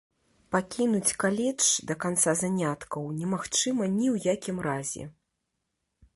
[0.53, 5.03] Пакінуць каледж да канца заняткаў немагчыма ні ў якім разе.